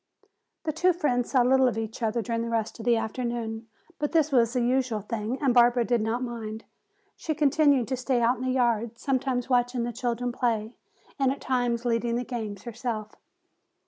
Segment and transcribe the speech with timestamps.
[0.63, 3.67] The two friends saw little of each other during the rest of the afternoon.
[3.99, 6.65] But this was the usual thing and Barbara did not mind.
[7.15, 10.73] She continued to stay out in the yard, sometimes watching the children play
[11.19, 13.15] and at other times leading the games herself.